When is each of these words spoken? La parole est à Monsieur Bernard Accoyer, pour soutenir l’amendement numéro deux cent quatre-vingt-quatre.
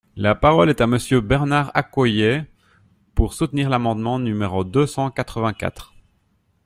La 0.15 0.33
parole 0.33 0.71
est 0.71 0.81
à 0.81 0.87
Monsieur 0.87 1.21
Bernard 1.21 1.69
Accoyer, 1.75 2.41
pour 3.13 3.35
soutenir 3.35 3.69
l’amendement 3.69 4.17
numéro 4.17 4.63
deux 4.63 4.87
cent 4.87 5.11
quatre-vingt-quatre. 5.11 5.93